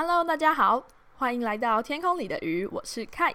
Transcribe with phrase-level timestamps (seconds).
[0.00, 0.80] Hello，大家好，
[1.16, 3.34] 欢迎来到天空里的鱼，我是 Kite。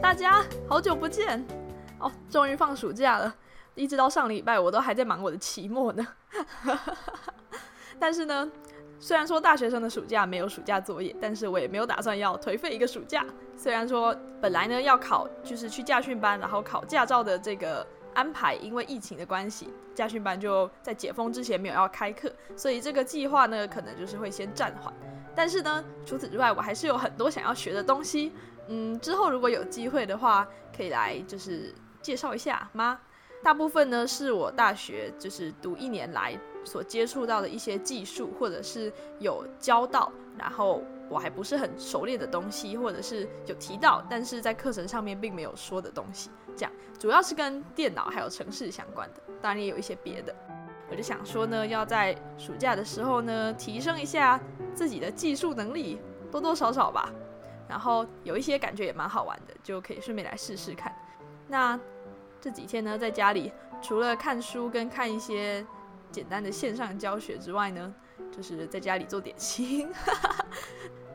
[0.00, 1.44] 大家好久不见
[1.98, 3.34] 哦，终于放暑假了，
[3.74, 6.06] 一直到上礼拜我都还在忙我的期末呢。
[7.98, 8.48] 但是呢，
[9.00, 13.26] 虽然说大学生的暑假没有暑假作业，但是我也没有打算要颓废一个暑假。
[13.56, 17.84] 虽然说本来呢要考，就是去驾训班，然后考驾照的这个。
[18.14, 24.92] 安排因为疫情的关系，家训班就在解封之前没有要开课，所以这个计划呢，可能就是会先暂缓。
[25.34, 28.32] 但是呢，除此之外，我还是有很多想要学的东西。
[28.68, 30.46] 嗯，之后如果有机会的话，
[30.76, 33.00] 可以来就是介绍一下吗？
[33.42, 46.30] 大部分呢是我大学就是读一年来所接触到的一些技术，或者是有教到，然后我还不是很熟练的东西，或者是有提到，但是在课程上面并没有说的东西。
[46.56, 50.34] 这样主要是跟电脑还有城市相关的，当然也有一些别的。
[50.88, 54.40] 我就想说呢，要在暑假的时候呢，提升一下
[54.74, 57.10] 自己的技术能力，多多少少吧。
[57.68, 60.94] 然后有一些感觉也蛮好玩的，就可以顺便来试试看。
[61.48, 61.78] 那
[62.40, 65.64] 这几天呢，在家里除了看书跟看一些
[66.10, 67.94] 简单的线上教学之外呢，
[68.32, 69.88] 就是在家里做点心，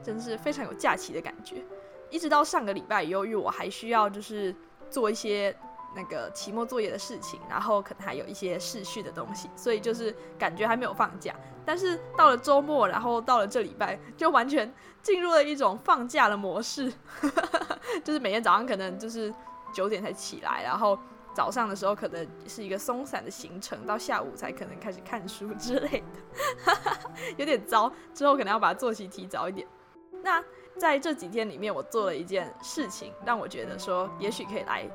[0.05, 1.63] 真是非常有假期的感觉。
[2.11, 4.55] 一直到上个礼拜，由于我还需要就是
[4.89, 5.53] 做一些
[5.95, 11.35] 那个期末作业的事情，然后可能还有一些试训的东西，所以就是感觉还没有放假。
[11.65, 16.93] 但是到了周末，然后到了这礼拜，就完全进入了一种放假的模式，
[18.05, 19.33] 就是每天早上可能就是
[19.73, 20.97] 九点才起来，然后。
[21.35, 26.73] 早上的时候可能是一个松散的行程，到下午才可能开始看书之类的，
[27.35, 27.91] 有点糟。
[28.13, 29.67] 之后可能要把作息提早一点。
[30.25, 30.43] 那
[30.75, 34.89] 在这几天里面，我做了一件事情，让我觉得说，也许可以来，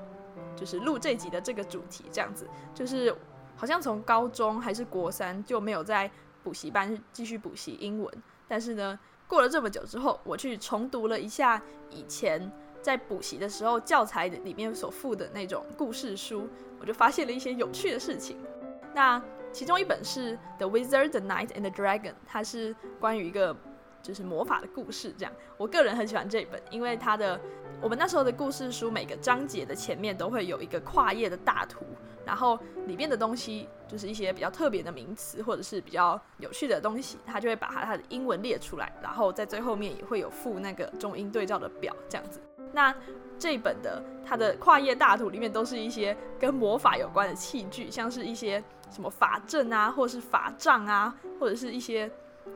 [0.57, 3.15] 就是录这集的这个主题，这样子，就是
[3.55, 6.11] 好像从高中还是国三就没有在
[6.43, 8.13] 补习班继续补习英文，
[8.49, 12.51] 但是呢，过了这么久之后，我去重读了一下以前。
[12.83, 16.49] 在补习的时候，教材里面所附的那种故事书，
[16.81, 18.39] 我就发现了一些有趣的事情。
[18.95, 19.23] 那
[19.53, 23.55] 其中一本是《The Wizard, the Knight and the Dragon》，它是关于一个
[24.03, 25.13] 就是魔法的故事。
[25.19, 27.41] 这样，我个人很喜欢这本，因为它的
[27.81, 31.85] 我们那时候的故事书每个章节的前面都会有一个跨页的大图，
[32.25, 42.41] 然后里面的东西就是一些比较特别的名词或者是比较有趣的东西，它就会把它它的英文列出来，然后在最后面也会有附那个中英对照的表，这样子。
[42.73, 42.95] 那
[43.39, 52.09] 这本的它的跨页大图里面都是一些跟魔法有关的器具，像是一些什么法阵啊，或者是法杖啊，或者是一些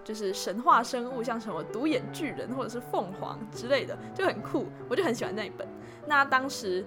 [0.02, 5.66] 就是神话生物，像什么独眼巨人或者是凤凰之类的，就很酷，我就很喜欢那一本。
[6.06, 6.84] 那当时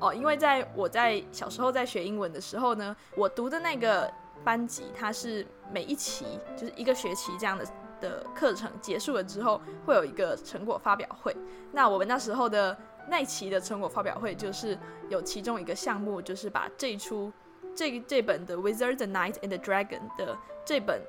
[0.00, 4.12] 哦，因为在我在小时候在学英文的时候呢，我读的那个
[4.44, 6.24] 班级，它是每一期
[6.56, 7.64] 就是一个学期这样的。
[8.00, 11.36] 的课程结束了之后，会有一个成果发表会。
[11.72, 12.78] 那我们那时候的
[13.08, 14.78] 那期的成果发表会，就是
[15.08, 17.32] 有其中一个项目，就是把这出
[17.78, 21.00] 这这本的《Wizard, the Night and the Dragon》的这本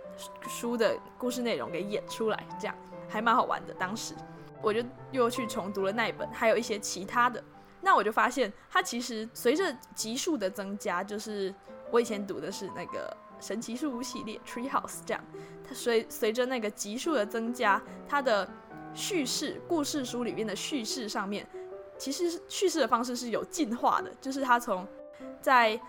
[0.47, 2.75] 书的故事内容给演出来，这样
[3.07, 3.73] 还蛮好玩的。
[3.73, 4.13] 当时
[4.61, 7.43] 我就又去重读了那一本，还有一些其他的。
[7.81, 11.51] 那我就发现，它其实随着集数的增加，就是
[11.89, 13.17] 我以前读的是那个。
[13.41, 15.23] 神奇树屋系列 Tree House 这样，
[15.65, 18.45] 它随随着那个集数的增加，它的
[18.93, 21.47] 叙事故事书里面的叙事上面，
[21.97, 24.11] 其实叙事的方式是有进化的。
[24.19, 24.85] 就是它从
[25.39, 25.79] 在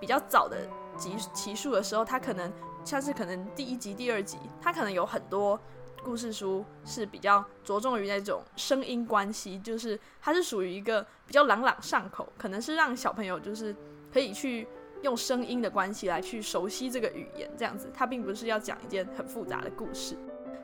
[0.00, 2.52] 比较早的集集数的时候，它可能
[2.84, 5.58] 像是可能第一集、第二集，它可能有很多
[6.04, 13.74] 故事书是比较着重于那种声音关系，就是它是属于一个比较朗朗上口，可能是让小朋友就是
[14.12, 14.66] 可以去。
[15.02, 20.16] 用声音的关系来去熟悉这个语言，这样子，它并不是要讲一件很复杂的故事。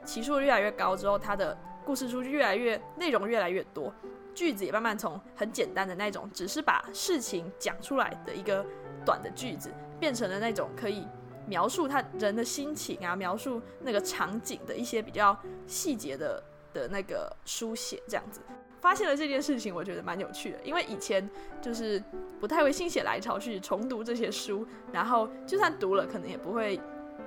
[0.07, 3.93] 期数越来越高之后，它的故事书就越来越内容越来越多，
[4.35, 8.65] 句子也慢慢从很简单的那种，只是把事情讲出来的一个
[9.05, 11.07] 短的句子，变成了那种可以
[11.47, 18.41] 描述他人的心情啊，描述那个场景的一些比较细节的的那个书写，这样子。
[18.81, 22.03] 发现了这件事情，我觉得蛮有趣的，因为以前就是
[22.41, 26.81] 不太会心血来潮去重读这些书，然后就算读了，可能也不会，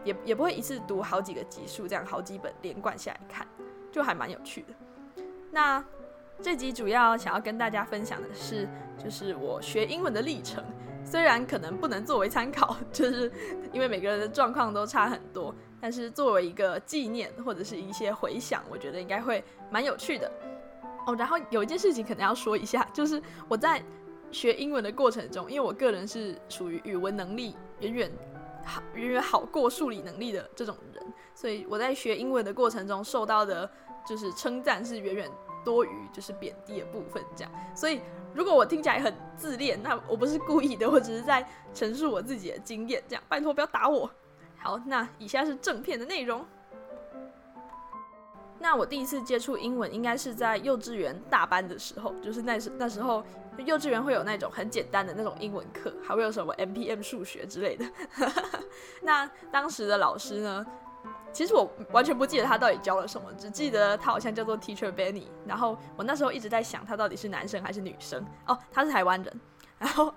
[0.03, 3.47] 也也不会一次读好几个集数，这样好几本连贯下来看，
[3.89, 5.23] 就还蛮有趣的。
[5.49, 5.81] 那
[6.41, 8.67] 这集主要想要跟大家分享的是，
[9.01, 10.61] 就是我学英文的历程，
[11.05, 13.31] 虽然可能不能作为参考，就是
[13.71, 20.29] 因为每个人的状况都差很多，但是作为一个纪念或者是一些回想，我觉得应该会蛮有趣的。
[21.05, 23.81] 哦，然后有一件事情可能要说一下，就是我在
[24.31, 28.11] 学英文的过程中，因为我个人是属于语文能力远远
[28.63, 31.05] 好远远好过数理能力的这种人，
[31.35, 33.69] 所以我在学英文的过程中受到的
[34.07, 35.31] 就是称赞是远远
[35.65, 37.51] 多余就是贬低的部分，这样。
[37.75, 37.99] 所以
[38.33, 44.09] 如果我听起来很自恋，那我不是故意的，我只是在陈述我自己的经验，这样拜托不要打我。
[44.57, 46.45] 好，那以下是正片的内容。
[48.57, 53.23] 那我第一次接触英文应该是在幼稚园大班的时候，就是那时那时候
[53.63, 57.85] 幼稚园会有那种很简单的那种英文课，还会有什么 M P M 数学之类的。
[59.03, 60.65] 那当时的老师呢，
[61.31, 65.27] 其实我完全不记得他到底教了什么，只记得他好像叫做 Teacher Benny。
[65.45, 68.25] 然后我那时候一直在想，他到底是男生还是女生？
[68.47, 69.41] 哦，他是台湾人。
[69.77, 70.13] 然后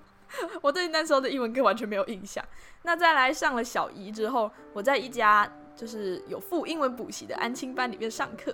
[0.61, 2.45] 我对那时候的英文课完全没有印象。
[2.83, 5.51] 那再来上了小一之后，我在一家。
[5.79, 8.53] 就是有附英文补习的安亲班里面上课，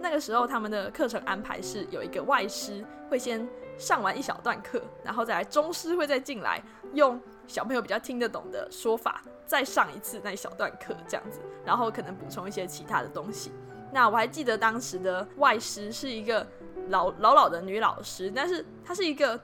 [0.00, 3.48] 那个时候他们的课程安排是有一个外师会先
[3.78, 6.60] 上完一小段课，然后再来中师会再进来
[6.92, 13.52] 用小朋友比较听得懂的说法再上一次那一小段课这样子，然后可能补充一些其他的东西。
[13.92, 16.46] 那我还记得当时的外师是一个
[16.88, 19.38] 老老老的女老师，但是她是一个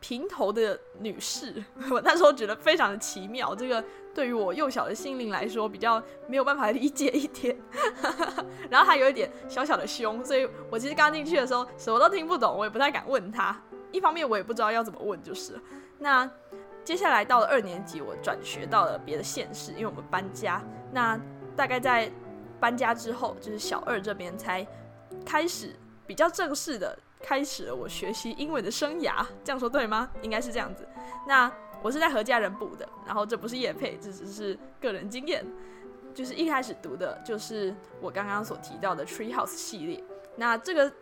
[0.00, 3.84] 平头的女士，我 那时候觉得非常的奇妙，这个。
[4.12, 7.56] 对于我幼小的心灵来说，比较没有办法理解一点，
[8.68, 13.56] 然后还有一点小小的凶，所以我其实刚进去的时候什么都听不懂，我也不太敢问她。
[13.92, 15.56] 一方面我也不知道要怎么问，就是。
[15.96, 16.28] 那
[16.90, 20.60] 接下来到了二年级，我转学到了别的县市，因为我们搬家。
[20.90, 21.16] 那
[21.54, 22.10] 大概在
[22.58, 24.66] 搬家之后，就是小二这边才
[25.24, 25.72] 开始
[26.04, 29.24] 比较正式的开始了我学习英文的生涯。
[29.44, 30.10] 这样说对吗？
[30.20, 30.84] 应该是这样子。
[31.28, 31.48] 那。
[31.82, 35.42] 我是在和家人补的，然后这不是叶配，这只是个人经验。
[36.12, 40.04] 就是一开始读的就是我刚刚所提到的 Tree House 系列。
[40.36, 40.92] 那这个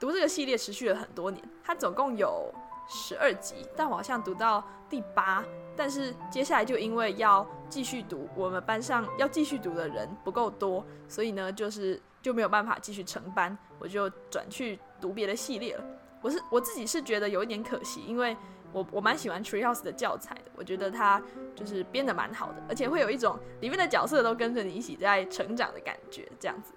[0.00, 2.52] 读这个系列持续了很多年，它总共有
[2.86, 5.44] 十二集，但我好像读到第八。
[5.76, 15.84] 但是接下来就因为要继续读，我们班上要继续读的人不够多，所以呢，就是就没有办法继续成班，我就转去读别的系列了。
[16.22, 18.36] 我是我自己是觉得有一点可惜，因为。
[18.72, 21.22] 我我蛮喜欢 Treehouse 的教材的，我觉得它
[21.54, 26.74] 就是编的蛮好的，而且会有一种里面的角色都跟着你一起在成长的感觉，这样子。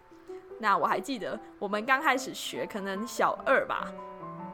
[0.60, 3.92] 那我还记得我们刚开始学，可能小二吧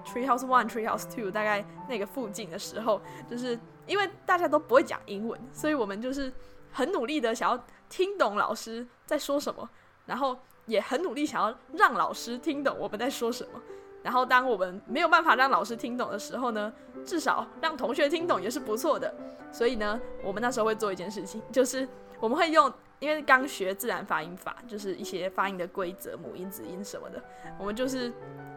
[0.06, 6.32] ，Treehouse One、Treehouse Two 大概那个附近的时候，就是因为大家都不会讲英文，所以我们就是
[6.72, 9.70] 很努力的想要听懂老师在说什么，
[10.06, 13.62] 然后也很努力想要让老师听懂我们在说什么。
[14.02, 16.74] 然后，当我们没有办法让老师听懂的时候呢，
[17.06, 19.14] 至少让同学听懂也是不错的。
[19.50, 21.88] 所以呢，我们那时候会做一件事情，就是
[22.20, 22.70] 我们会用，
[23.04, 27.22] 因为刚学自然发音法，就是一些发音的规则、母音、子音什么的，
[27.60, 28.10] 我们就是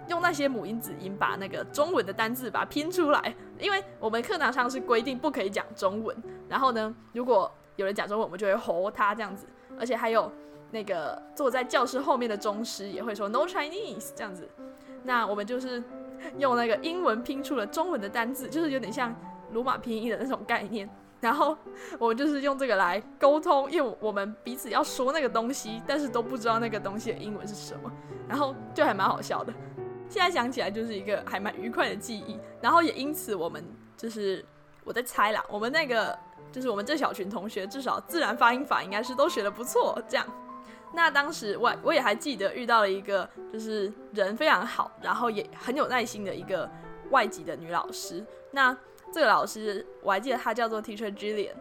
[0.09, 3.35] 用那些母音、子音把那个中文的单字把它拼出来。
[3.59, 6.17] 因为我们课堂上是规定不可以讲中文，
[6.49, 9.49] 然后呢，如果有人讲中文，我们就会吼他这样子。
[9.77, 10.31] 而且还有
[10.71, 14.49] 那个坐在教室后面的中师也会说 “No Chinese” 这样子。
[15.03, 15.83] 那我们就是
[16.39, 19.13] 用那个英文拼出了中文的单字，就是有点像
[19.51, 20.89] 罗马拼音的那种概念。
[21.27, 21.59] 然后
[21.99, 27.91] 我就是用这个来沟通，因为我们彼此要说那个东西，但是都不知道那个东西的英文是什么。
[28.29, 29.53] 然后就还蛮好笑的，
[30.09, 32.39] 现在想起来就是一个还蛮愉快的记忆。
[32.61, 33.65] 然后也因此，我们
[33.97, 34.45] 就是
[34.85, 36.17] 我在猜啦，我们那个
[36.53, 40.25] 就是我们这小群同学，至少自然发音法应该是都学的不错，这样。
[40.93, 46.71] 那当时我我也还记得遇到了一个就是人非常好，然后也很有耐心的一个
[47.11, 48.25] 外籍的女老师。
[48.53, 48.77] 那
[49.17, 51.55] 这个老师我还记得他叫做 Teacher Jillian，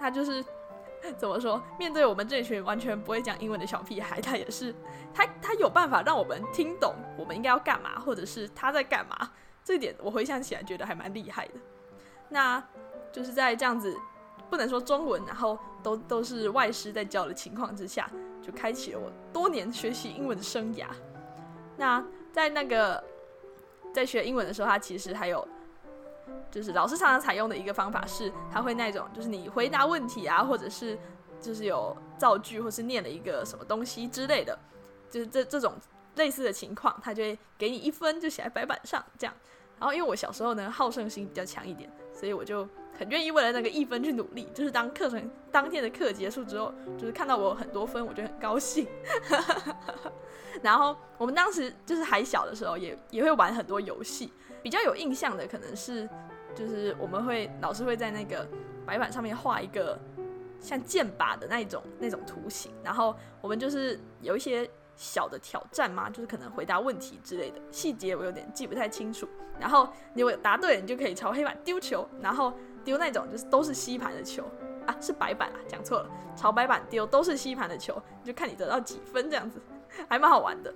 [0.00, 0.42] 他就是
[1.18, 4.74] 怎么说，面对我们这群完全不会讲英文的小屁孩，他也是
[5.12, 9.30] 他他有办法让我们听懂我们应该要干嘛，或者是他在干嘛。
[9.62, 11.52] 这一点我回想起来觉得还蛮厉害的。
[12.30, 12.64] 那
[13.12, 13.94] 就是在这样子
[14.48, 18.08] 不能说中文，然后都都是外师在教的情况之下。
[18.40, 20.86] 就开启了我多年学习英文的生涯。
[21.76, 22.02] 那
[22.32, 23.04] 在那个
[23.92, 25.46] 在学英文的时候，他其实还有
[26.50, 30.98] 就是老师常常采用的一个方法是，他会那种就是你回答问题啊，或者是
[31.40, 34.58] 就是有造句，或是念了一个什么东西之类的，
[35.10, 35.74] 就是这这种
[36.16, 39.34] 类似的情况，他就会给你一分，就写在白板上这样。
[39.78, 42.68] 然后因为我小时候呢好胜心比较强一点，所以我就。
[42.98, 48.86] 很愿意为了那个一分去努力，就是当课程当天的课结束之后，就是看到我很多分，我就很高兴。
[50.62, 54.32] 然后我们当时就是还小的时候，也也会玩很多游戏。
[54.62, 56.08] 比较有印象的可能是，
[56.54, 58.46] 就是我们会老师会在那个
[58.86, 59.98] 白板上面画一个
[60.60, 69.26] 像剑靶的那种那种图形，然后我们就是有一些小的挑战嘛，就是可能回答问题之类的，细节我有点记不太清楚。
[69.58, 72.52] 然后你答对了，你就可以朝黑板丢球，然后。
[72.84, 74.44] 丢那种就是都是吸盘的球，
[74.86, 79.60] 啊，是白板啊，讲错了，朝白板丢都是吸盘的球，就看你得到几分这样子，
[80.08, 80.72] 还蛮好玩的。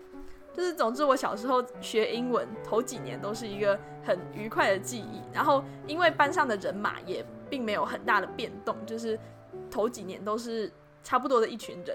[0.52, 5.20] 就是总之，我小时候学英文头几年都是一个很愉快的记忆。
[5.30, 9.20] 然后因为班上的人马也并没有很大的变动，就是
[9.70, 10.72] 头几年都是
[11.04, 11.94] 差不多的一群人，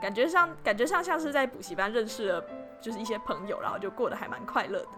[0.00, 2.42] 感觉上感觉上像是在补习班认识了
[2.80, 4.88] 就是一些朋友，然后就过得还蛮快乐的。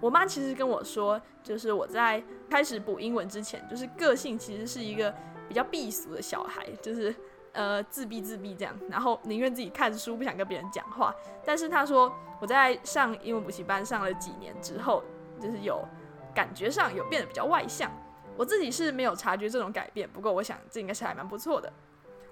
[0.00, 5.14] 我妈其实跟我说，就是我在开始补英文之前，就是个性其实是一个
[5.48, 7.14] 比较避俗的小孩，就是。
[7.52, 11.12] 呃，自闭自闭这样，然后宁愿自己看书，不想跟别人讲话。
[11.44, 15.02] 但是她说，我在上英文补习班上了几年之后，
[15.40, 15.84] 就是有
[16.32, 17.90] 感觉上有变得比较外向。
[18.36, 21.72] 我自己是没有察觉这种改变，不过我想这应该是还蛮不错的。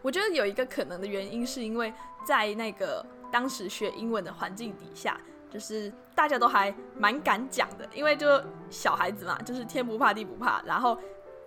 [0.03, 1.93] 我觉得有一个可能的原因，是因为
[2.25, 8.27] 在那个当时学英文的环境底下，就是大家都还蛮敢讲的，因为就
[8.71, 10.99] 小孩子嘛，就是天不怕地不怕，然后。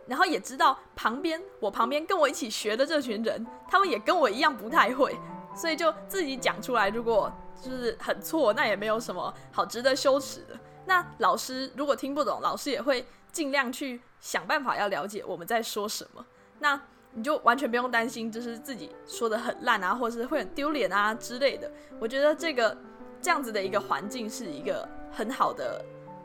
[0.07, 5.15] 然后也知道旁边我旁边跟我一起学的这群人，他们也跟我一样不太会，
[5.55, 6.89] 所以就自己讲出来。
[6.89, 7.31] 如果
[7.61, 10.59] 就是很错，那也没有什么好值得羞耻的。
[10.85, 16.25] 那老师如果听不懂，老师也会尽量去想办法要了解我们在说什么。
[16.59, 16.81] 那
[17.13, 21.71] 你就完全不用担心，就是自己说的很烂啊，或者是会很丢脸啊之类的。
[21.99, 22.75] 我觉得这个
[23.21, 25.83] 这样子的一个环境是一个很好的。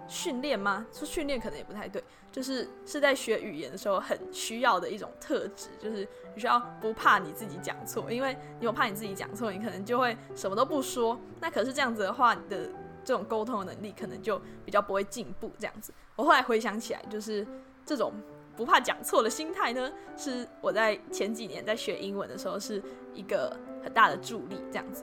[0.08, 0.86] 训练吗？
[0.92, 2.00] 说训练可能也不太对，
[2.30, 11.18] 就是是在学语言的时候很需要的一种特质，就是你需要不怕你自己讲错，因为你有怕你自己讲错，你可能就会什么都不说。
[11.40, 12.70] 那可是这样子的话，你的
[13.04, 15.50] 这种沟通的能力可能就比较不会进步。
[15.58, 17.44] 这样子，我后来回想起来，就是
[17.84, 18.12] 这种
[18.56, 22.80] 不怕讲错的心态呢，是我在前几年在学英文的时候是
[23.12, 24.56] 一个很大的助力。
[24.70, 25.02] 这样子，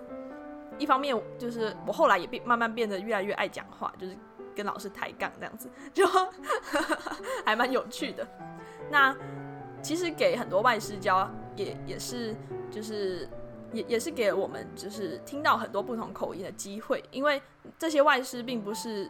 [0.78, 4.18] 一方面就是我后来也变慢慢变得越来越爱讲话，就是。
[4.56, 6.06] 跟老师抬杠这样子，就
[7.44, 8.24] 还蛮有趣的。
[8.92, 9.18] 那
[9.82, 12.36] 其实给很多外师教，也也是
[12.70, 13.28] 就是
[13.72, 17.42] 也也是给我们就是听到很多不同口音的机会，因为
[17.80, 19.10] 这些外师并不是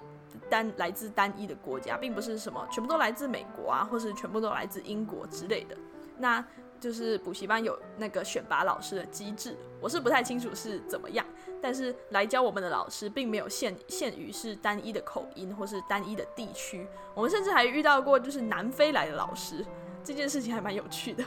[0.49, 5.75] 单来自单一的国家，并不是什么全部都来自美国啊，或是全部都来自英国之类的。
[6.17, 6.41] 那
[6.83, 11.25] 就是补习班有那个选拔老师的机制，我是不太清楚是怎么样。
[11.61, 16.85] 但是来教我们的老师并没有限限于是单一的口音或是单一的地区，
[17.15, 19.65] 我们甚至还遇到过就是南非来的老师，
[20.03, 21.23] 这件事情还蛮有趣的。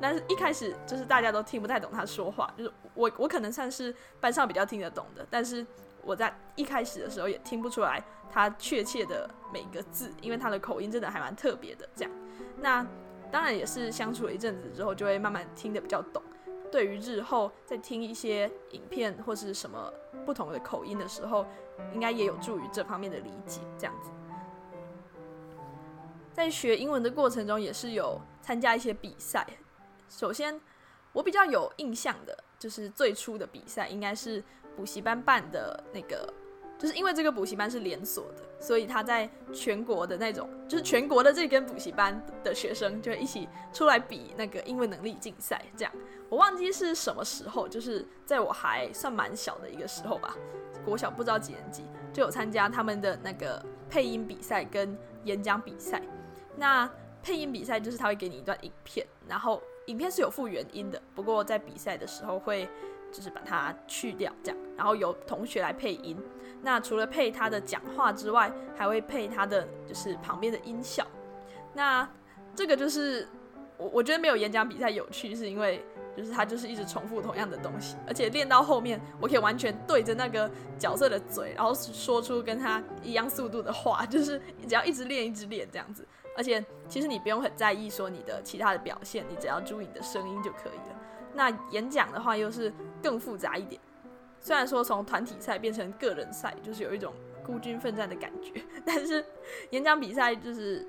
[0.00, 5.66] 但是一开始就是大家都听不太懂他说话，就是我我可能算是班上比较听得懂的，但是
[6.02, 11.88] 我在一开始的时候也听不出来他确切的每个字，因为他的口音真的还蛮特别的。
[11.96, 12.12] 这样，
[12.60, 12.86] 那
[13.32, 16.22] 当然也是相处了一阵子之后，就会慢慢听得比较懂。
[16.70, 19.92] 对于日后在听一些影片或是什么
[20.24, 21.46] 不同的口音的时候，
[21.94, 23.60] 应该也有助于这方面的理解。
[23.78, 24.10] 这样子，
[26.32, 29.46] 在学英文的过程中，也是有参加一些比赛。
[30.10, 30.60] 首先，
[31.12, 34.44] 我比较有印象的，就是最初的比赛应该是
[34.76, 36.32] 补习班办的那个。
[36.82, 45.64] 就是因为这个补习班是连锁的，所以他在全国的那种，就是全国的这根补习班的学生就一起出来比那个英文能力竞赛。
[45.76, 45.92] 这样，
[46.28, 50.36] 我忘记是什么时候，就是在我还算蛮小的一个时候吧，
[50.84, 56.02] 国小不知道几年级就有参加他们的那个配音比赛跟演讲比赛。
[56.56, 56.90] 那
[57.22, 62.68] 配音比赛就是他会给你一段影片，然后影片是有附原音的，不过在比赛的时候会
[63.12, 66.16] 就是把它去掉，这样，然后由同学来配音。
[66.62, 71.06] 那除了配他的讲话之外，还会配他的就是旁边的音效。
[71.74, 72.08] 那
[72.54, 73.28] 这个就是
[73.76, 75.84] 我我觉得没有演讲比赛有趣，是因为
[76.16, 86.06] 就是他就是一直重复同样的东西，而且练到后面，我可以完全对着那个角色的嘴，然后说出跟他一样速度的话，就是只要一直练一直练这样子。
[86.36, 90.91] 而且其实你不用很在意说你的其他的表现，你只要注意你的声音就可以了。
[91.34, 92.72] 那演讲的话又是
[93.02, 93.80] 更复杂一点。
[94.40, 97.14] 虽然说从团体赛变成个人赛，就是有一种
[97.46, 99.24] 孤军奋战的感觉，但是
[99.70, 100.84] 演讲比赛就是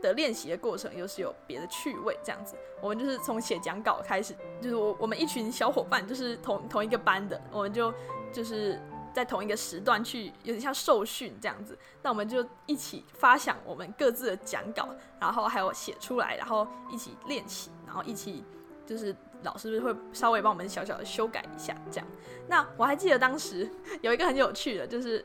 [0.00, 2.16] 的练习的过程又是有别的趣味。
[2.22, 7.92] 这样子，我们就是从写讲稿开始，就是我我们一群小伙伴，就是同同一个班的，我们就
[8.32, 8.80] 就是
[9.12, 11.76] 在同一个时段去，有点像受训这样子。
[12.00, 14.88] 那我们就一起发想我们各自的讲稿，
[15.18, 18.44] 然后还有写出来，然后一起练习，然后一起
[18.86, 19.12] 就是。
[19.44, 22.06] 老师会稍微帮我们小小的修改一下，这样。
[22.48, 23.70] 那我还记得当时
[24.00, 25.24] 有一个很有趣的，就是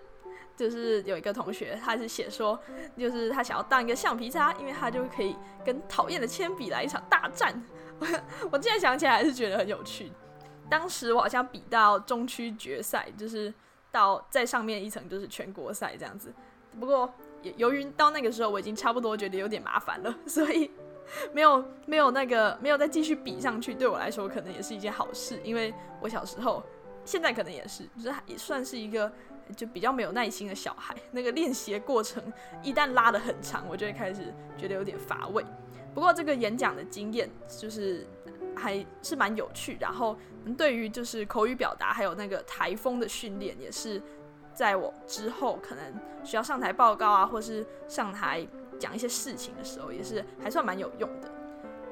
[0.55, 2.59] 就是有一个同学，他是写说，
[2.97, 5.35] 就是他想要当一个橡皮擦，因为他就可以
[5.65, 7.61] 跟讨厌的铅笔来一场大战。
[7.99, 8.07] 我
[8.51, 10.11] 我现在想起来还是觉得很有趣。
[10.69, 13.53] 当时我好像比到中区决赛，就是
[13.91, 16.33] 到再上面一层就是全国赛这样子。
[16.79, 17.11] 不过
[17.57, 20.69] 由于到那个时候我已经差不多觉得有点麻烦了，所以
[21.33, 26.63] 没有没有那个没有再继续比上去，对我来说可能也是一件好事，因为我小时候，
[27.03, 29.11] 现在可能也是，就是也算是一个
[29.55, 30.95] 就比较没有耐心的小孩。
[31.11, 32.21] 那个练习的过程
[32.61, 35.43] 一旦拉得很长，我就会开始觉得有点乏味。
[35.93, 38.05] 不过这个演讲的经验就是
[38.55, 40.15] 还是蛮有趣，然后
[40.57, 44.01] 对于就是口语表达还有那个台风的训练，也是
[44.53, 45.83] 在我之后可能
[46.23, 48.47] 需要上台报告啊，或是上台。
[48.79, 51.29] 讲一些事情的时候也是还算蛮有用的，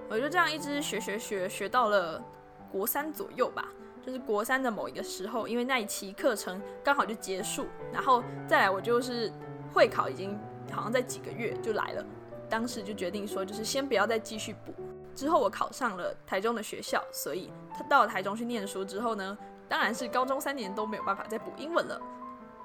[0.10, 2.24] 我就这样一直学学学学到了
[2.72, 3.68] 国三左右吧，
[4.06, 9.32] 就是国三的某一个时候，因为那一期课程刚好就结束，然后再来我就是
[9.74, 10.38] 会考已经
[10.72, 12.06] 好像在几个月就来了，
[12.50, 14.74] 当时就决定说就是先不要再继续补，
[15.14, 22.02] 之后我考上了台中的学校，所以他到了台中去念书之后呢，当然是高中三年都没有办法再补英文了。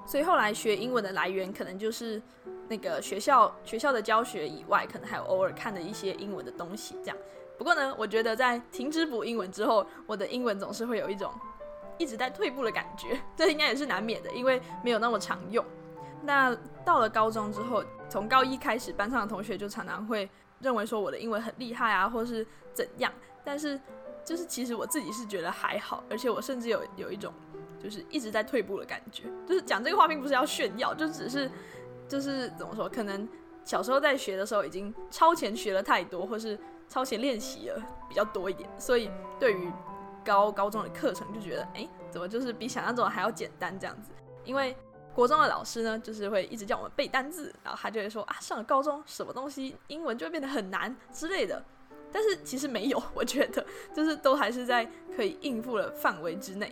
[0.05, 2.21] 所以后来学英文的来源可能就是
[2.67, 7.17] 那个学校学校的教学以外，可能还有偶尔看的一些英文的东西这样。
[7.57, 11.31] 不过呢，我觉得在停止补英文之后，我的英文总是会有一种
[11.97, 15.63] 一直在退步的感觉，这应该也是难免的，因为没有那么常用。
[16.21, 16.55] 那
[16.85, 20.29] 到了高中之后，从高一开始，班上的同学就常常会
[20.59, 23.11] 认为说我的英文很厉害啊，或是怎样。
[23.43, 23.79] 但是
[24.23, 27.33] 就是其实我自己是觉得还好，而且我甚至有有一种。
[27.83, 31.51] 就是一直在退步的感觉，就是讲这个话并不是要炫耀，就只是
[32.13, 33.27] 就是怎么说，可能
[33.65, 36.55] 小时候在学的时候已经超前学了太多，或是
[36.87, 39.71] 超前练习了比较多一点，所以对于
[40.23, 44.11] 高高中的课程就觉得，哎，怎么就是比想象中的还要简单这样子？
[44.43, 44.77] 因为
[45.11, 51.65] 国中的老师呢，就是会一直叫我们背单字，然后他就会说啊，上了高中什么东西英文就会变得很难之类的，
[52.11, 56.71] 但是其实没有， 我觉得就是都还是在可以应付的范围之内。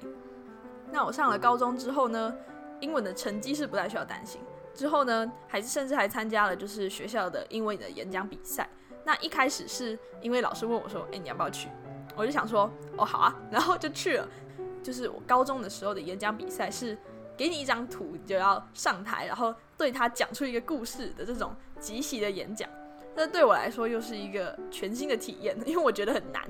[0.91, 2.31] 那我上了高中之后呢，
[2.79, 4.39] 英文的成绩是不太需要担心。
[4.73, 8.69] 之后呢，还是甚至还参加了就是学校的英文的演讲比赛。
[9.03, 11.69] 那一开始是因为老师问我说：“哎，你要不要去？”
[12.15, 14.27] 我就想说：“哦，好啊。”然后就去了。
[14.83, 16.97] 就是我高中的时候的演讲比赛是
[17.37, 22.69] 给你一张图你就要上台，然后对他讲出一个故事的这种即席的演讲。
[23.15, 26.41] 那对我来说又是一个全新的体验，因为我觉得很难。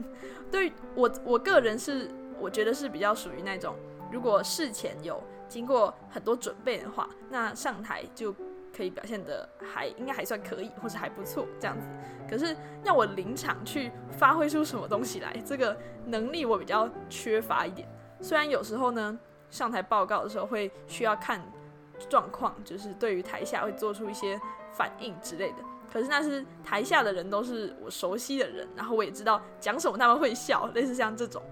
[0.52, 3.76] 对我我个人是我觉得是比较属于那种。
[4.12, 8.34] 如果事前有经过很多准备的话，那上台就
[8.74, 11.86] 可以表现的还应该还算可以，或是还不错这样子。
[12.30, 17.86] 可是要我临场去发挥出什么东西来，这个能力我比较缺乏一点。
[18.22, 21.42] 虽然有时候呢，上台报告的时候会需要看
[22.08, 24.40] 状况，就是对于台下会做出一些
[24.72, 25.58] 反应之类的。
[25.92, 31.44] 可是那是台下的人都是我熟悉的人，然后我也知道讲什么他们会笑，类似像这种。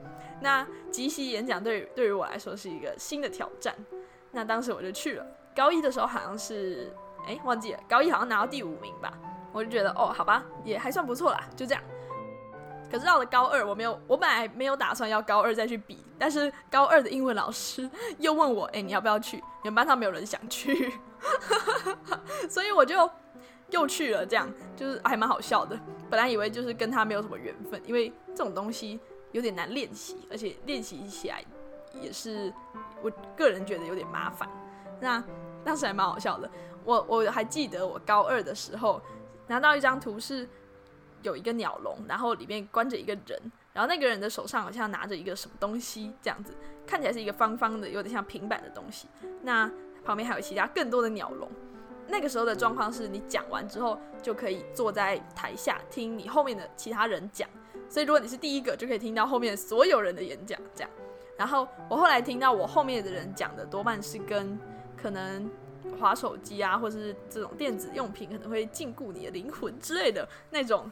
[0.41, 3.75] 那即席演讲对于对于我来说是一个新的挑战，
[4.31, 5.25] 那当时我就去了。
[5.55, 6.93] 高一的时候好像是，
[7.27, 9.11] 哎，忘记了，高一好像拿到第五名吧。
[9.51, 11.83] 我就觉得，哦，好吧，也还算不错啦，就这样。
[12.89, 19.37] 可是到了高二，我没有，我本来没有打算要高二再去比，但是高二的英文老师又问我，哎，你要不要去？
[19.63, 20.93] 你们班上没有人想去，
[22.47, 23.09] 所以我就
[23.71, 24.25] 又去了。
[24.25, 25.77] 这样就是还蛮好笑的。
[26.09, 28.99] 本来以为就是跟他没有什么缘分，因为这种东西。
[29.31, 31.43] 有点难练习，而且练习起来
[32.01, 32.53] 也是
[33.01, 34.49] 我个人觉得有点麻烦。
[34.99, 35.23] 那
[35.63, 36.49] 当时还蛮好笑的，
[36.83, 39.01] 我我还记得我高二的时候
[39.47, 40.47] 拿到一张图，是
[41.21, 46.53] 有一个鸟笼，然后里面关着一个人，然后那个人的手上好像拿着一个什么东西，这样子
[46.87, 49.07] 看起来是一个方方的，有点像平板的东西。
[49.41, 49.69] 那
[50.03, 51.49] 旁边还有其他更多的鸟笼。
[52.07, 57.47] 那个时候的状况是你讲完之后就可以坐在台下听你后面的其他人讲。
[57.89, 60.89] 所以如果你是第一个，就可以听到后面所有人的演讲，这样。
[61.35, 64.59] 然后我后来听到我后面的人讲的多半是跟
[65.01, 65.49] 可能
[65.99, 70.91] 滑手机啊，或是这种电子用品可能会禁锢你的灵魂之类的那种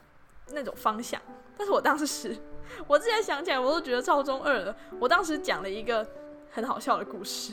[0.51, 1.21] 那种方向。
[1.57, 2.35] 但是我当时，
[2.87, 4.75] 我现在想起来，我都觉得超中二了。
[4.99, 6.07] 我当时讲了一个
[6.49, 7.51] 很好笑的故事，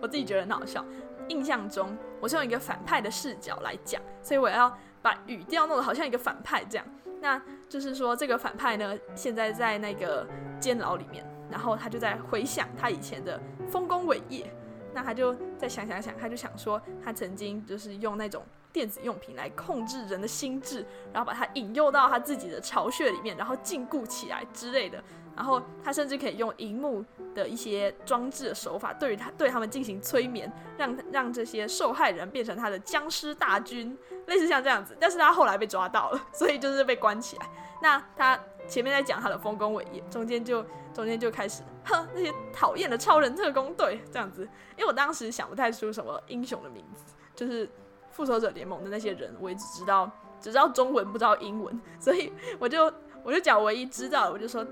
[0.00, 0.84] 我自己觉得很好笑。
[1.28, 6.86] 印象中我是用一个反派的视角来讲，所以我要把语调弄得好像一个反派这样。
[7.20, 10.26] 那就是说，这个反派呢，现在在那个
[10.58, 14.52] 监牢里面，然后他就在回想他以前的丰功伟业。
[14.92, 25.00] 那他就在想想想，他就想说，他曾经就是用那种电子用品来控制人的心智，然后把他引诱到他自己的巢穴里面，然后禁锢起来之类的。
[25.36, 27.04] 然后他甚至可以用荧幕
[27.36, 34.96] 的一些装置的手法，对于他对他们进行催眠，让让这些受害人变成他的僵尸大军，类似像这样子。
[35.00, 37.46] 但是他后来被抓到了，所以就是被关起来。
[37.82, 44.42] 那他前面在讲他的丰功伟业，中间就中间就开始，哼，那些讨厌的超人特工队这样子。
[44.76, 47.68] 因为我当时想不太出什么英雄的名字，就是
[48.10, 54.66] 复仇者联盟的那些人，我也只知道只知道中文不知道英文，所以我就我就讲唯一知道的，我就说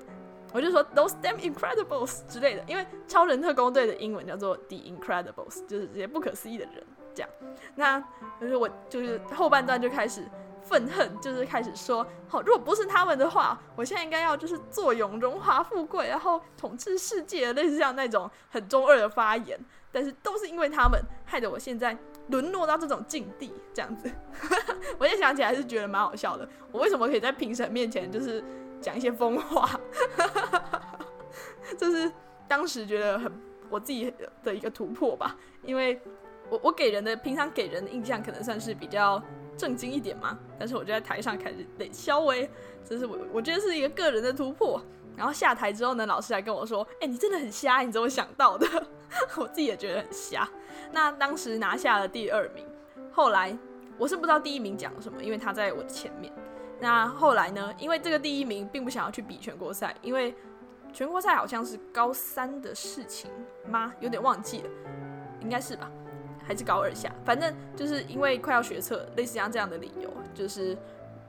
[0.53, 6.85] 我就说 those damn incredibles 之类的，因为超人特工队的英文叫做 the incredibles，就是这些不可思议的人
[7.19, 7.31] 这样。
[7.75, 8.01] 那
[8.41, 10.25] 就是我就是后半段就开始。
[10.61, 19.59] 愤恨就是开始说，好，如果不是他们的话，我现在应该要就是坐拥荣华富贵，然后统治世界，类似像那种很中二的发言。
[19.91, 24.11] 但是都是因为他们害得我现在沦落到这种境地，这样子。
[24.99, 26.47] 我现在想起来是觉得蛮好笑的。
[26.71, 28.45] 我为什么可以在评审面前就是
[28.79, 29.81] 讲一些疯话？
[31.79, 32.13] 这是
[32.47, 33.33] 当时觉得很
[33.71, 35.35] 我自己的一个突破吧。
[35.63, 35.99] 因为
[36.51, 39.23] 我我给人的平常给人的印象可能算是比较。
[39.59, 42.49] 正经一点嘛，但是我就在台上开始得稍微，
[42.85, 44.81] 这是我我觉得是一个个人的突破。
[45.17, 48.65] 然后下台之后呢，老师还跟我说：“哎，你真的很瞎，你怎么想到的？”
[49.37, 50.49] 我自己也觉得很瞎。
[50.93, 52.65] 那当时拿下了第二名，
[53.11, 53.59] 后来
[53.99, 56.33] 我是不知道第一名讲了什么，因为他在我的前面。
[56.79, 60.33] 那后来呢，因为这个第一名并不想要去比全国赛，因为
[60.93, 63.29] 全国赛好像是高三的事情
[63.67, 63.93] 吗？
[63.99, 64.71] 有点忘记了，
[65.41, 65.91] 应该是吧。
[66.49, 70.75] 还是高二下，反正就是因为快要学测，类似像这样的理由，就是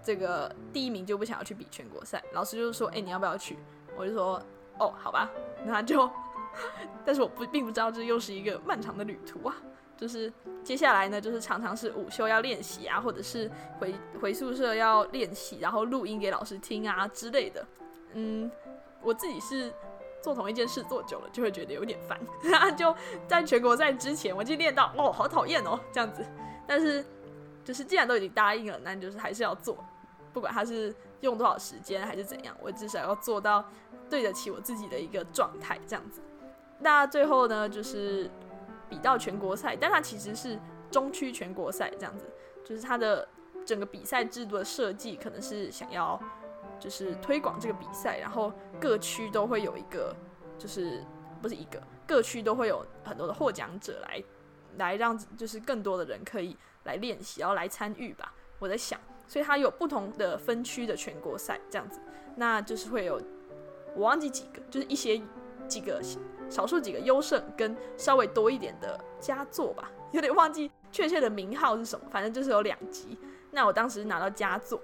[0.01, 2.23] 这个第一名就不想要去比全国赛。
[2.31, 3.59] 老师就说，哎，你要不要去？
[3.97, 4.41] 我就说，
[4.79, 5.29] 哦，好吧，
[5.65, 6.09] 那就。
[7.05, 9.55] 但是我不并不知道这又是一个漫长的旅途啊。
[9.97, 10.31] 就是
[10.63, 17.67] 接下来呢，就是常常是午休要练习啊，或者是回回宿舍要练习，然后录音给老师听啊之类的。
[18.13, 18.49] 嗯，
[19.01, 19.73] 我自己是。
[20.21, 22.19] 做同一件事做久了，就会觉得有点烦。
[22.43, 22.95] 那就
[23.27, 26.25] 在全国赛之前，我就练到哦，好讨厌哦，这样子。
[26.67, 27.05] 但是
[27.63, 29.77] 就是既然都已经答应了，那就是还是要做，
[30.33, 33.63] 不管他是用多少时间还是怎样，我至少要做到
[34.09, 36.21] 对得起我自己的一个状态，这样子。
[36.79, 38.29] 那最后呢，就是
[38.89, 40.59] 比到全国赛，但它其实是
[40.91, 42.25] 中区全国赛这样子，
[42.65, 43.27] 就是它的
[43.65, 46.19] 整个比赛制度的设计，可能是想要。
[46.79, 50.15] 就是推广这个比赛，然后各区都会有一个，
[50.57, 51.03] 就是
[51.41, 54.23] 不是一个，各区都会有很多的获奖者来，
[54.77, 58.33] 来让就是更多的人可以来练习，然后来参与吧。
[58.59, 61.99] 我在想，所以它有不同的分区的全国赛这样子，
[62.35, 63.21] 那就是会有
[63.95, 65.21] 我忘记几个，就是一些
[65.67, 66.01] 几个
[66.49, 73.17] 少数几个优胜跟稍微多一点的佳作吧，有点忘记确切的名号是什么，反正就是有两级。
[73.51, 74.81] 那我当时拿到佳作。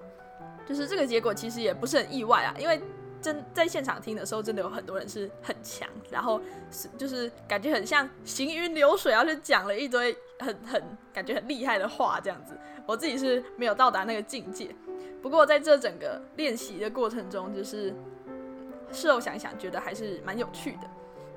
[0.66, 2.82] 就是这个结果其实也不是很意外啊，因为
[3.22, 6.40] 真在现场听的时候，真的有很多人是很强，然后
[6.72, 12.58] 是就是感觉很像行云流水，要去讲了一堆很很感觉很厉害的话这样子。
[12.86, 14.70] 我自己是没有到达那个境界，
[15.22, 17.92] 不过在这整个练习的过程中，就是
[18.92, 20.88] 事后想想，觉得还是蛮有趣的。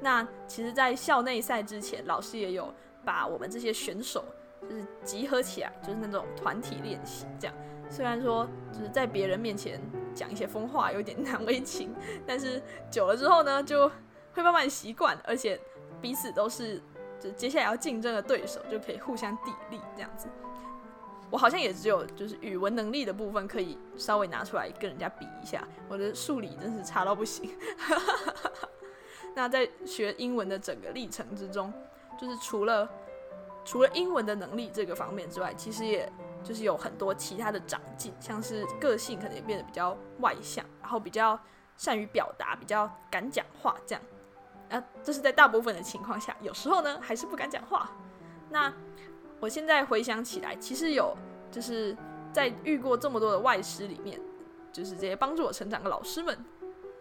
[0.00, 2.72] 那其实，在校内赛之前，老师也有
[3.04, 4.24] 把我们这些选手
[4.60, 7.56] 就是集合起来，就是那种团体练习这样。
[7.90, 9.80] 虽然说就是在别人面前
[10.14, 11.94] 讲一些疯话有点难为情，
[12.26, 13.90] 但是久了之后呢，就
[14.32, 15.58] 会慢慢习惯，而且
[16.00, 16.80] 彼此都是
[17.18, 20.28] 就接下来要竞争的对手，就可以互相砥砺这样子。
[21.30, 27.50] 我好像也只有就是语文能力的部分可以稍微拿出来跟人家比一下，我的数理真是差到不行。
[29.34, 31.72] 那在学英文的整个历程之中，
[32.18, 32.88] 就是除了
[33.64, 36.10] 除了英文的能力这个方面之外，其实也。
[36.42, 41.38] 就是有很多其他的长进，像是个性可能也变得比较外向，然后比较
[41.76, 44.02] 善于表达，比较敢讲话这样。
[44.70, 47.90] 啊，这是在大部分的情况下，有时候呢还是不敢讲话。
[48.50, 48.72] 那
[49.40, 51.16] 我现在回想起来，其实有
[51.50, 51.96] 就是
[52.32, 54.20] 在遇过这么多的外师里面，
[54.72, 56.44] 就是这些帮助我成长的老师们，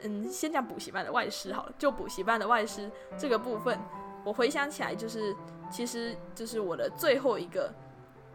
[0.02, 3.80] 嗯，先讲补习班的外师好了，就补习班的外师这个部分，
[4.24, 5.36] 我回想起来就是
[5.70, 7.74] 其实就是我的最后一个。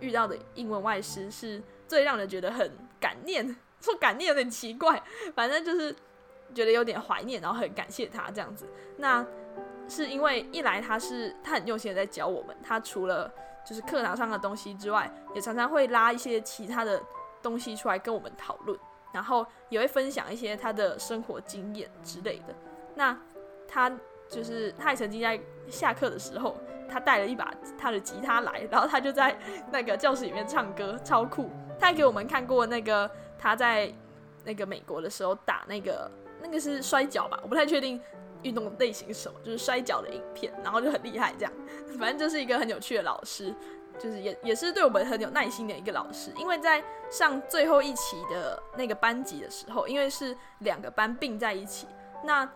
[0.03, 5.03] 遇到的英文外师是最让人觉得很感念， 说感念有点奇怪，
[5.35, 5.95] 反正就是
[6.53, 8.69] 觉得有点怀念，然后很感谢他这样子。
[8.99, 9.25] 那
[9.89, 13.33] 是因为一来他是他很用心的在教我们，他除了
[13.65, 17.01] 就是课堂上的东西之外，也常常会拉一些其他的
[17.41, 18.79] 东西出来跟我们讨论，
[19.13, 22.55] 然后也会分享一些他的生活经验之类的。
[22.95, 23.17] 那
[23.69, 23.91] 他
[24.33, 26.57] 就是他也曾经在下课的时候。
[26.89, 29.35] 他带了一把他的吉他来，然后他就在
[29.73, 31.49] 那个教室里面唱歌，超酷。
[31.81, 33.91] 他还给我们看过那个他在
[34.45, 36.11] 那个美国的时候打那个
[36.43, 37.99] 那个是摔跤吧，我不太确定
[38.43, 41.53] 运动类型是什么，就是摔跤的影片，然后就很厉害这样。
[41.99, 43.55] 反正就是一个很有趣的老师，
[43.99, 46.31] 就是也也是对我们很有耐心的一个老师。
[46.37, 51.87] 因为在上最后一期的那个班级的时候，因为是两个班并在一起，
[52.23, 52.47] 那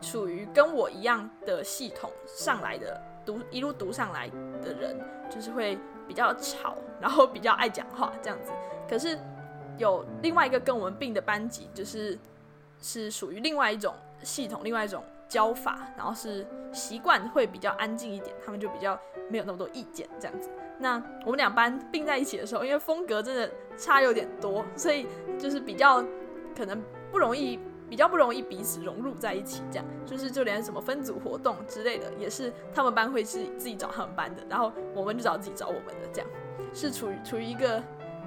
[0.00, 3.00] 属于跟我一样的系统上来的。
[3.26, 4.30] 读一路读上来
[4.62, 4.96] 的人，
[5.28, 8.52] 就是会比较吵，然后比较爱讲话这样子。
[8.88, 9.18] 可是
[9.78, 12.16] 有另外一个跟我们并的班级，就是
[12.80, 18.96] 是属于另外一种系统，另外一种教法，然后是习惯会比较安静一点，他们就比较
[19.28, 20.48] 没有那么多意见这样子。
[20.78, 26.00] 那我们两班并在一起的时候，因为风格真的差有点多，所以就是比较
[26.56, 26.80] 可能
[27.10, 29.62] 不容易，比较不容易彼此融入在一起。
[29.70, 36.30] 这样就是就连什么分组活动之类的，也是他们班会是自己找他们班的，然后我们就找自己找我们的，这样
[36.72, 37.82] 是处于处于一个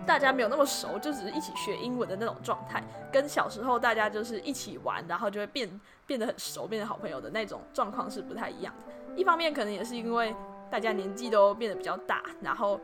[0.05, 5.69] 大家没有那么熟，就只是一起学英文的那种状态，跟小时候大家就是一起玩，然后就会变
[6.05, 8.93] 变得很熟，变成好朋友的那种状况是不太一样的。
[9.15, 10.35] 一方面可能也是因为。
[10.71, 12.79] 大家年纪都变得比较大，然后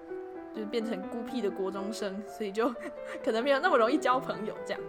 [0.55, 2.67] 就是变成孤僻的国中生，所以就
[3.23, 4.81] 可能没有那么容易交朋友这样。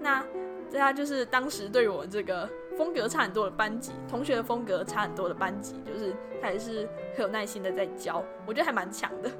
[0.00, 0.24] 那
[0.70, 9.30] 在他就是当时对我这个风格差很多的班级，同学的风格差很多的班级，就是他也是很有耐心的在教，我觉得还蛮强的。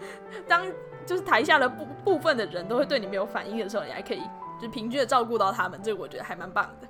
[0.48, 0.66] 当
[1.06, 4.22] 就是台下的部部分的人都会对你没有反应的时候，你还可以
[4.60, 6.88] 就平均的照顾到他们，这个我觉得还蛮棒的。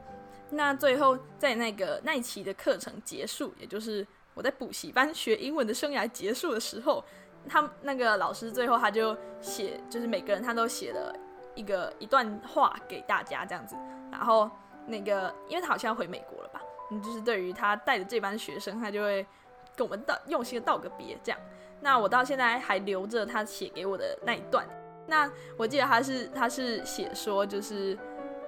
[0.50, 4.06] 那最后在那个那一期的课程结束，也就是。
[4.34, 7.04] 我在补习班学英文的生涯结束的时候，
[7.48, 11.12] 他那个老师最后他就写，就是每个人他都写了
[11.54, 13.76] 一个一段话给大家这样子。
[14.11, 14.50] 然后
[14.87, 19.26] 那个，因为他好像回美国了吧，嗯，就是对于他带的这班学生，他就会
[19.76, 21.40] 跟我们道用心的道个别这样。
[21.80, 24.66] 那我到现在还留着他写给我的那一段。
[25.06, 27.96] 那我记得他是他是写说，就是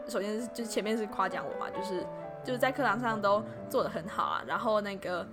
[0.08, 2.06] 首先是就是前面是夸奖我嘛，就是
[2.44, 5.26] 就是在课堂上都做的很好啊，然后那个。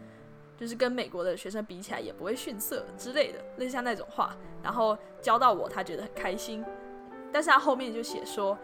[0.60, 6.66] 就是跟美国的学生比起来也不会逊色之类的，类似像那种话，然后教到我，他觉得很开心。
[7.38, 8.58] 但是他后面就写说，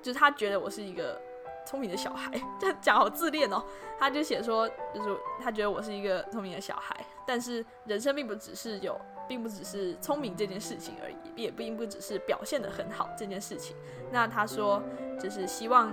[0.00, 1.20] 就是他觉得我是一个
[1.66, 3.60] 聪明的小孩，这讲好自恋哦。
[3.98, 13.74] 他就写说，就是他觉得我是一个聪明的小孩，但是人生并不只是有，并不只是聪明这件事情而已，也并不只是表现的很好这件事情。
[14.12, 14.80] 那他说，
[15.20, 15.92] 就是希望，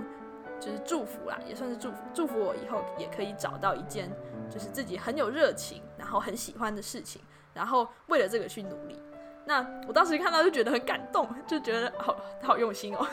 [0.60, 4.08] 就是祝福啦，也算是祝福，祝福我以后也可以找到一件。
[4.48, 7.20] 就是自己很有热情，然后很喜欢的事情，
[7.52, 8.96] 然后为了这个去努力。
[9.48, 13.06] 那我当时看到就觉得很感动，就觉得好好用心哦。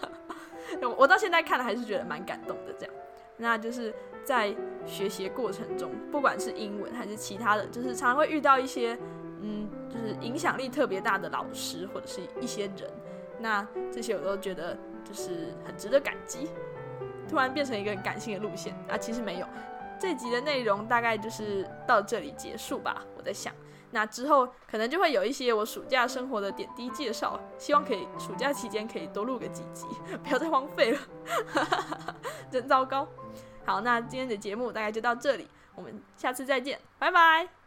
[0.98, 2.72] 我到现在看了还是觉得蛮感动的。
[2.78, 2.94] 这样，
[3.38, 8.94] 那就是在学习过程中，不管是英文还是其他的，就是常常会遇到一些
[9.40, 12.90] 嗯，就是影响力特别大的老师或者是一些人。
[13.38, 16.50] 那这些我都觉得就是很值得感激。
[17.26, 19.46] 突然变成一个感性的路线啊，其实没有。
[19.98, 23.02] 这集的内容大概就是到这里结束吧。
[23.16, 23.54] 我在想，
[23.94, 29.86] 那之后可能就会有一些我暑假生活的点滴介绍，希望可以暑假期间可以多录个几集，
[30.24, 30.98] 不要再荒废了，
[32.50, 33.06] 真糟糕。
[33.64, 37.63] 好，那今天的节目大概就到这里，我们下次再见，拜拜。